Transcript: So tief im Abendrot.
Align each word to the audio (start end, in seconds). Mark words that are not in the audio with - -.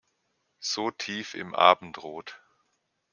So 0.59 0.89
tief 0.89 1.35
im 1.35 1.53
Abendrot. 1.53 2.41